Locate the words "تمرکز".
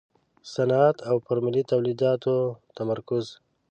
2.75-3.25